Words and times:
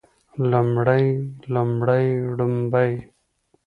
لومړی 0.51 1.05
لومړۍ 1.53 2.05
ړومبی 2.35 2.91